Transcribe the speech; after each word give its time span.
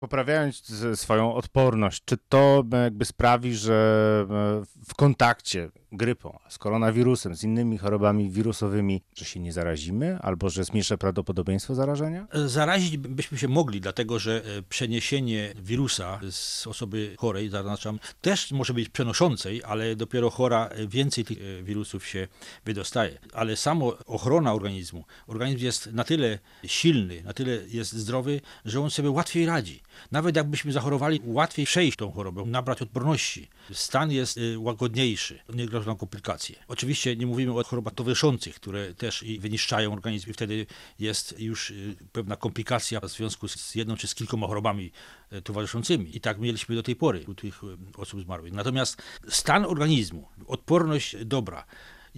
Poprawiając 0.00 0.72
swoją 0.94 1.34
odporność, 1.34 2.02
czy 2.04 2.16
to 2.28 2.64
e, 2.72 2.76
jakby 2.76 3.04
sprawi, 3.04 3.54
że 3.54 4.26
e, 4.30 4.84
w 4.88 4.94
kontakcie 4.94 5.70
grypą, 5.92 6.38
z 6.48 6.58
koronawirusem, 6.58 7.34
z 7.34 7.44
innymi 7.44 7.78
chorobami 7.78 8.30
wirusowymi, 8.30 9.02
że 9.14 9.24
się 9.24 9.40
nie 9.40 9.52
zarazimy, 9.52 10.18
albo 10.22 10.50
że 10.50 10.64
zmniejszy 10.64 10.98
prawdopodobieństwo 10.98 11.74
zarażenia? 11.74 12.26
Zarazić 12.46 12.96
byśmy 12.96 13.38
się 13.38 13.48
mogli, 13.48 13.80
dlatego 13.80 14.18
że 14.18 14.42
e, 14.44 14.62
przeniesienie 14.62 15.54
wirusa 15.62 16.20
z 16.30 16.66
osoby 16.66 17.14
chorej, 17.18 17.48
zaznaczam, 17.48 17.98
też 18.20 18.52
może 18.52 18.74
być 18.74 18.88
przenoszącej, 18.88 19.62
ale 19.64 19.96
dopiero 19.96 20.30
chora 20.30 20.66
e, 20.66 20.86
więcej 20.86 21.24
tych 21.24 21.38
e, 21.38 21.62
wirusów 21.62 22.06
się 22.06 22.28
wydostaje. 22.64 23.18
Ale 23.32 23.56
samo 23.56 23.98
ochrona 24.06 24.54
organizmu, 24.54 25.04
organizm 25.26 25.64
jest 25.64 25.92
na 25.92 26.04
tyle 26.04 26.38
silny, 26.66 27.22
na 27.22 27.32
tyle 27.32 27.52
jest 27.68 27.92
zdrowy, 27.92 28.40
że 28.64 28.80
on 28.80 28.90
sobie 28.90 29.10
łatwiej 29.10 29.46
radzi. 29.46 29.80
Nawet 30.12 30.36
jakbyśmy 30.36 30.72
zachorowali, 30.72 31.20
łatwiej 31.24 31.66
przejść 31.66 31.96
tą 31.96 32.12
chorobę, 32.12 32.44
nabrać 32.46 32.82
odporności. 32.82 33.48
Stan 33.72 34.12
jest 34.12 34.38
e, 34.38 34.58
łagodniejszy, 34.58 35.38
nie 35.54 35.66
grożą 35.66 35.86
nam 35.86 35.96
komplikacje. 35.96 36.56
Oczywiście 36.68 37.16
nie 37.16 37.26
mówimy 37.26 37.52
o 37.52 37.64
chorobach 37.64 37.94
towarzyszących, 37.94 38.54
które 38.54 38.94
też 38.94 39.22
i 39.22 39.38
wyniszczają 39.38 39.92
organizm 39.92 40.30
i 40.30 40.32
wtedy 40.32 40.66
jest 40.98 41.40
już 41.40 41.70
y, 41.70 41.96
pewna 42.12 42.36
komplikacja 42.36 43.00
w 43.00 43.08
związku 43.08 43.48
z 43.48 43.74
jedną 43.74 43.96
czy 43.96 44.08
z 44.08 44.14
kilkoma 44.14 44.46
chorobami 44.46 44.92
e, 45.30 45.42
towarzyszącymi. 45.42 46.16
I 46.16 46.20
tak 46.20 46.38
mieliśmy 46.38 46.74
do 46.74 46.82
tej 46.82 46.96
pory 46.96 47.24
u 47.28 47.34
tych 47.34 47.60
osób 47.96 48.20
zmarłych. 48.20 48.52
Natomiast 48.52 49.02
stan 49.28 49.64
organizmu, 49.64 50.28
odporność 50.46 51.16
dobra, 51.24 51.64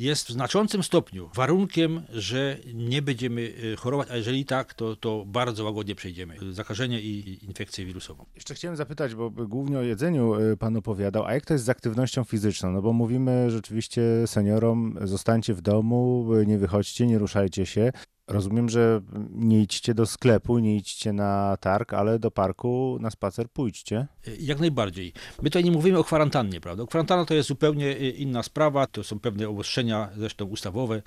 jest 0.00 0.26
w 0.26 0.30
znaczącym 0.30 0.82
stopniu 0.82 1.30
warunkiem, 1.34 2.02
że 2.08 2.56
nie 2.74 3.02
będziemy 3.02 3.52
e, 3.72 3.76
chorować, 3.76 4.10
a 4.10 4.16
jeżeli 4.16 4.44
tak, 4.44 4.74
to, 4.74 4.96
to 4.96 5.24
bardzo 5.26 5.64
łagodnie 5.64 5.94
przejdziemy 5.94 6.36
zakażenie 6.50 7.00
i 7.00 7.44
infekcję 7.44 7.84
wirusową. 7.84 8.26
Jeszcze 8.34 8.54
chciałem 8.54 8.76
zapytać, 8.76 9.14
bo 9.14 9.30
głównie 9.30 9.78
o 9.78 9.82
jedzeniu 9.82 10.34
e, 10.34 10.56
pan 10.56 10.76
opowiadał, 10.76 11.24
a 11.26 11.34
jak 11.34 11.46
to 11.46 11.54
jest 11.54 11.64
z 11.64 11.68
aktywnością 11.68 12.24
fizyczną? 12.24 12.72
No 12.72 12.82
bo 12.82 12.92
mówimy 12.92 13.50
rzeczywiście 13.50 14.02
seniorom, 14.26 14.98
zostańcie 15.02 15.54
w 15.54 15.60
domu, 15.60 16.30
e, 16.34 16.46
nie 16.46 16.58
wychodźcie, 16.58 17.06
nie 17.06 17.18
ruszajcie 17.18 17.66
się. 17.66 17.92
Rozumiem, 18.30 18.68
że 18.68 19.00
nie 19.30 19.62
idźcie 19.62 19.94
do 19.94 20.06
sklepu, 20.06 20.58
nie 20.58 20.76
idźcie 20.76 21.12
na 21.12 21.56
targ, 21.60 21.92
ale 21.92 22.18
do 22.18 22.30
parku 22.30 22.98
na 23.00 23.10
spacer 23.10 23.48
pójdźcie. 23.48 24.06
Jak 24.40 24.60
najbardziej. 24.60 25.12
My 25.42 25.50
tutaj 25.50 25.64
nie 25.64 25.70
mówimy 25.70 25.98
o 25.98 26.04
kwarantannie, 26.04 26.60
prawda? 26.60 26.86
Kwarantanna 26.86 27.24
to 27.24 27.34
jest 27.34 27.48
zupełnie 27.48 27.86
y, 27.86 28.10
inna 28.10 28.42
sprawa, 28.42 28.86
to 28.86 29.04
są 29.04 29.20
pewne 29.20 29.48
obostrzenia, 29.48 30.08
zresztą 30.16 30.44
ustawowe. 30.44 31.02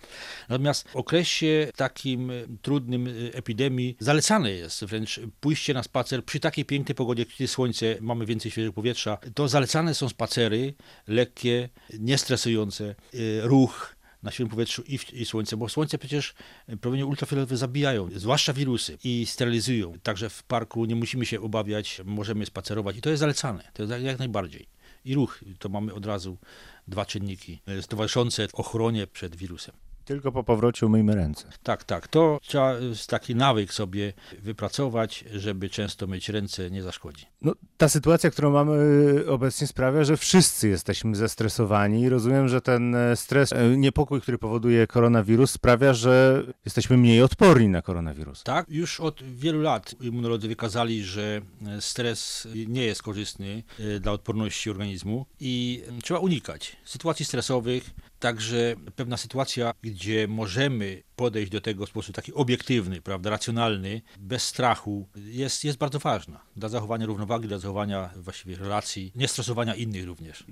Natomiast 0.49 0.89
w 0.89 0.95
okresie 0.95 1.71
takim 1.75 2.29
y, 2.29 2.47
trudnym 2.61 3.07
y, 3.07 3.31
epidemii 3.33 3.95
zalecane 3.99 4.51
jest 4.51 4.85
wręcz 4.85 5.19
pójście 5.39 5.73
na 5.73 5.83
spacer 5.83 6.25
przy 6.25 6.39
takiej 6.39 6.66
pięknej 6.66 6.95
pogodzie, 6.95 7.25
kiedy 7.25 7.47
słońce, 7.47 7.97
mamy 8.01 8.25
więcej 8.25 8.51
świeżego 8.51 8.73
powietrza. 8.73 9.17
To 9.35 9.47
zalecane 9.47 9.95
są 9.95 10.09
spacery 10.09 10.73
lekkie, 11.07 11.69
niestresujące, 11.99 12.95
ruch 13.41 13.92
na 14.23 14.31
świeżym 14.31 14.49
powietrzu 14.49 14.83
i, 14.88 14.97
w- 14.97 15.13
i 15.13 15.25
słońce, 15.25 15.57
bo 15.57 15.69
słońce 15.69 15.97
przecież 15.97 16.33
promienie 16.81 17.05
ultrafioletowe 17.05 17.57
zabijają, 17.57 18.09
zwłaszcza 18.16 18.53
wirusy 18.53 18.97
i 19.03 19.25
sterylizują. 19.25 19.93
Także 20.03 20.29
w 20.29 20.43
parku 20.43 20.85
nie 20.85 20.95
musimy 20.95 21.25
się 21.25 21.41
obawiać, 21.41 22.02
możemy 22.05 22.45
spacerować 22.45 22.97
i 22.97 23.01
to 23.01 23.09
jest 23.09 23.19
zalecane, 23.19 23.63
to 23.73 23.83
jest 23.83 23.91
jak- 23.91 24.03
jak 24.03 24.19
najbardziej. 24.19 24.67
I 25.05 25.16
ruch, 25.16 25.39
to 25.59 25.69
mamy 25.69 25.94
od 25.94 26.05
razu 26.05 26.38
dwa 26.88 27.05
czynniki 27.05 27.59
e, 27.66 27.81
towarzyszące 27.83 28.47
ochronie 28.53 29.07
przed 29.07 29.35
wirusem. 29.35 29.75
Tylko 30.05 30.31
po 30.31 30.43
powrocie 30.43 30.85
umyjmy 30.85 31.15
ręce. 31.15 31.47
Tak, 31.63 31.83
tak, 31.83 32.07
to 32.07 32.39
trzeba 32.41 32.73
e, 32.73 32.79
taki 33.07 33.35
nawyk 33.35 33.73
sobie 33.73 34.13
wypracować, 34.41 35.25
żeby 35.33 35.69
często 35.69 36.07
myć 36.07 36.29
ręce, 36.29 36.71
nie 36.71 36.83
zaszkodzi. 36.83 37.25
No, 37.41 37.53
ta 37.77 37.89
sytuacja, 37.89 38.31
którą 38.31 38.51
mamy 38.51 38.75
obecnie 39.27 39.67
sprawia, 39.67 40.03
że 40.03 40.17
wszyscy 40.17 40.69
jesteśmy 40.69 41.15
zestresowani 41.15 42.01
i 42.01 42.09
rozumiem, 42.09 42.47
że 42.47 42.61
ten 42.61 42.95
e, 42.95 43.15
stres, 43.15 43.53
e, 43.53 43.77
niepokój, 43.77 44.21
który 44.21 44.37
powoduje 44.37 44.88
koronawirus 44.88 45.51
sprawia, 45.51 45.94
że 45.94 46.44
jesteśmy 46.66 46.97
mniej 46.97 47.22
odporni 47.22 47.69
na 47.69 47.81
koronawirus. 47.81 48.44
Tak, 48.44 48.66
już 48.69 48.99
od 48.99 49.23
wielu 49.23 49.61
lat 49.61 49.95
immunolodzy 50.01 50.47
wykazali, 50.47 51.03
że 51.03 51.41
e, 51.67 51.81
stres 51.81 52.47
nie 52.67 52.85
jest 52.85 53.03
korzystny 53.03 53.63
dla 53.99 54.11
odporności 54.11 54.69
organizmu 54.69 55.25
i 55.39 55.83
trzeba 56.03 56.19
unikać 56.19 56.78
sytuacji 56.85 57.25
stresowych. 57.25 57.89
Także 58.23 58.75
pewna 58.95 59.17
sytuacja, 59.17 59.73
gdzie 59.81 60.28
możemy 60.28 61.03
podejść 61.16 61.51
do 61.51 61.61
tego 61.61 61.85
w 61.85 61.89
sposób 61.89 62.16
taki 62.16 62.34
obiektywny, 62.34 63.01
prawda, 63.01 63.29
racjonalny, 63.29 64.01
bez 64.19 64.44
strachu, 64.44 65.07
jest, 65.16 65.63
jest 65.63 65.78
bardzo 65.78 66.00
ważna 66.00 66.39
dla 66.56 66.69
zachowania 66.69 67.06
równowagi, 67.06 67.47
dla 67.47 67.57
zachowania 67.57 68.09
właściwie 68.16 68.56
relacji, 68.56 69.11
niestresowania 69.16 69.75
innych 69.75 70.06
również. 70.06 70.44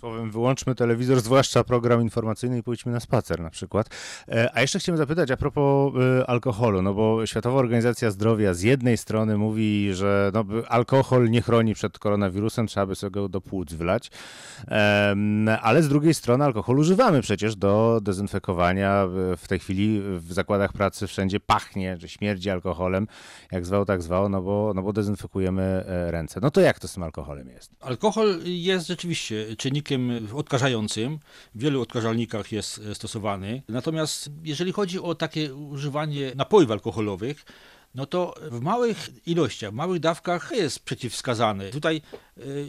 Słowem, 0.00 0.30
wyłączmy 0.30 0.74
telewizor, 0.74 1.20
zwłaszcza 1.20 1.64
program 1.64 2.02
informacyjny 2.02 2.58
i 2.58 2.62
pójdźmy 2.62 2.92
na 2.92 3.00
spacer 3.00 3.40
na 3.40 3.50
przykład. 3.50 3.88
E, 4.28 4.50
A 4.54 4.60
jeszcze 4.60 4.78
chciałem 4.78 4.96
zapytać 4.96 5.30
a 5.30 5.36
propos 5.36 5.92
e, 5.96 6.30
alkoholu, 6.30 6.82
no 6.82 6.94
bo 6.94 7.26
Światowa 7.26 7.58
Organizacja 7.58 8.10
Zdrowia 8.10 8.54
z 8.54 8.62
jednej 8.62 8.96
strony 8.96 9.36
mówi, 9.38 9.94
że 9.94 10.30
no, 10.34 10.44
alkohol 10.68 11.30
nie 11.30 11.42
chroni 11.42 11.74
przed 11.74 11.98
koronawirusem, 11.98 12.66
trzeba 12.66 12.86
by 12.86 12.94
sobie 12.94 13.10
go 13.10 13.28
do 13.28 13.40
płuc 13.40 13.72
wlać, 13.72 14.10
ale 15.62 15.82
z 15.82 15.88
drugiej 15.88 16.14
strony 16.14 16.44
alkohol 16.44 16.78
używamy 16.78 17.22
przecież 17.22 17.56
do 17.56 18.00
dezynfekowania. 18.02 19.06
W 19.36 19.48
tej 19.48 19.58
chwili 19.58 20.00
w 20.18 20.32
zakładach 20.32 20.72
pracy 20.72 21.06
wszędzie 21.06 21.40
pachnie, 21.40 21.96
że 21.98 22.08
śmierdzi 22.08 22.50
alkoholem, 22.50 23.06
jak 23.52 23.66
zwał, 23.66 23.84
tak 23.84 24.02
zwał, 24.02 24.28
no 24.28 24.42
bo, 24.42 24.72
no 24.74 24.82
bo 24.82 24.92
dezynfekujemy 24.92 25.62
e, 25.62 26.10
ręce. 26.10 26.40
No 26.42 26.50
to 26.50 26.60
jak 26.60 26.80
to 26.80 26.88
z 26.88 26.92
tym 26.92 27.02
alkoholem 27.02 27.48
jest? 27.48 27.70
Alkohol 27.80 28.38
jest 28.44 28.86
rzeczywiście 28.86 29.56
czynnikiem 29.56 29.85
odkażającym. 30.34 31.18
W 31.54 31.60
wielu 31.60 31.82
odkażalnikach 31.82 32.52
jest 32.52 32.78
e, 32.78 32.94
stosowany. 32.94 33.62
Natomiast 33.68 34.30
jeżeli 34.44 34.72
chodzi 34.72 35.00
o 35.00 35.14
takie 35.14 35.54
używanie 35.54 36.32
napojów 36.36 36.70
alkoholowych, 36.70 37.44
no 37.94 38.06
to 38.06 38.34
w 38.50 38.60
małych 38.60 39.26
ilościach, 39.26 39.70
w 39.70 39.74
małych 39.74 40.00
dawkach 40.00 40.52
jest 40.54 40.80
przeciwwskazane. 40.80 41.70
Tutaj 41.70 42.02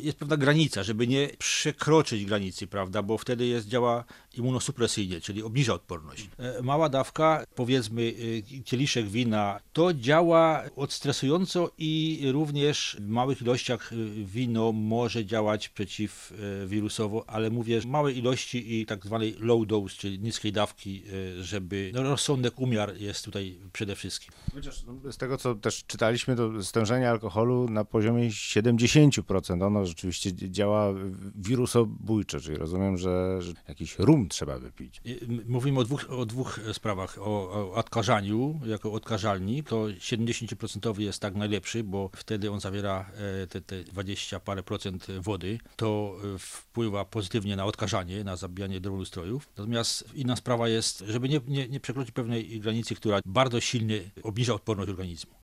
jest 0.02 0.18
pewna 0.18 0.38
granica, 0.38 0.84
żeby 0.84 1.08
nie 1.08 1.30
przekroczyć 1.38 2.26
granicy, 2.26 2.68
prawda, 2.68 3.02
bo 3.02 3.18
wtedy 3.18 3.46
jest, 3.46 3.68
działa 3.68 4.04
immunosupresyjnie, 4.38 5.22
czyli 5.22 5.44
obniża 5.44 5.74
odporność. 5.74 6.30
E, 6.38 6.62
Mała 6.62 6.90
dawka, 6.90 7.46
powiedzmy 7.56 8.14
e, 8.58 8.62
kieliszek 8.62 9.08
wina, 9.08 9.60
to 9.74 9.94
działa 9.94 10.64
odstresująco 10.76 11.72
i 11.78 12.22
również 12.32 12.98
w 13.00 13.08
małych 13.08 13.42
ilościach 13.42 13.94
e, 13.94 13.96
wino 14.26 14.72
może 14.72 15.26
działać 15.26 15.70
przeciwwirusowo, 15.70 17.30
ale 17.30 17.50
mówię, 17.50 17.82
że 17.82 17.88
małe 17.88 18.12
ilości 18.12 18.80
i 18.80 18.86
tak 18.86 19.06
zwanej 19.06 19.36
low 19.40 19.68
dose, 19.68 19.96
czyli 19.98 20.20
niskiej 20.20 20.52
dawki, 20.52 21.04
żeby 21.42 21.92
no, 21.94 22.04
rozsądek 22.04 22.60
umiar 22.60 22.98
jest 22.98 23.26
tutaj 23.26 23.60
przede 23.74 23.96
wszystkim. 23.96 24.32
Chociaż 24.54 24.84
no, 24.84 25.12
z 25.12 25.18
tego, 25.18 25.38
co 25.38 25.56
też 25.56 25.84
czytaliśmy, 25.88 26.36
to 26.36 26.64
stężenie 26.64 27.10
alkoholu 27.10 27.70
na 27.70 27.86
poziomie 27.86 28.30
70%. 28.30 29.57
Ono 29.62 29.86
rzeczywiście 29.86 30.34
działa 30.34 30.94
wirusobójcze, 31.36 32.40
czyli 32.40 32.58
rozumiem, 32.58 32.98
że, 32.98 33.42
że 33.42 33.54
jakiś 33.68 34.00
rum 34.00 34.30
trzeba 34.30 34.60
wypić. 34.60 35.02
Mówimy 35.48 35.80
o 35.80 35.84
dwóch, 35.84 36.06
o 36.10 36.26
dwóch 36.26 36.60
sprawach. 36.74 37.18
O, 37.20 37.24
o 37.24 37.74
odkażaniu 37.74 38.60
jako 38.66 38.94
odkażalnik, 38.94 39.70
to 39.70 39.76
70% 39.86 41.00
jest 41.00 41.20
tak 41.20 41.36
najlepszy, 41.36 41.84
bo 41.84 42.10
wtedy 42.16 42.52
on 42.52 42.60
zawiera 42.60 43.06
e, 43.44 43.48
te, 43.48 43.62
te 43.62 43.84
20 43.84 44.40
parę 44.40 44.64
procent 44.64 45.08
wody. 45.20 45.60
To 45.76 46.18
e, 46.36 46.40
wpływa 46.40 47.06
pozytywnie 47.06 47.56
na 47.56 47.66
odkażanie, 47.66 48.24
na 48.24 48.36
zabijanie 48.36 48.80
drobnoustrojów. 48.80 49.50
Natomiast 49.58 50.16
inna 50.16 50.36
sprawa 50.36 50.70
jest, 50.70 51.04
żeby 51.08 51.30
nie, 51.30 51.42
nie, 51.48 51.68
nie 51.68 51.80
przekroczyć 51.80 52.12
pewnej 52.12 52.60
granicy, 52.60 52.96
która 52.96 53.20
bardzo 53.26 53.62
silnie 53.62 54.02
obniża 54.24 54.54
odporność 54.54 54.90
organizmu. 54.90 55.38